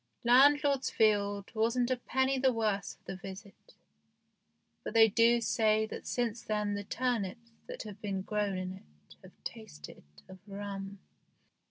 Landlord's 0.23 0.89
field 0.89 1.51
wasn't 1.53 1.91
a 1.91 1.95
penny 1.95 2.39
the 2.39 2.51
worse 2.51 2.95
for 2.95 3.03
the 3.05 3.15
visit, 3.15 3.75
but 4.83 4.95
they 4.95 5.07
do 5.07 5.39
say 5.39 5.85
that 5.85 6.07
since 6.07 6.41
then 6.41 6.73
the 6.73 6.83
turnips 6.83 7.51
that 7.67 7.83
have 7.83 8.01
been 8.01 8.23
grown 8.23 8.57
in 8.57 8.73
it 8.73 9.15
have 9.21 9.43
tasted 9.43 10.01
of 10.27 10.39
rum. 10.47 10.97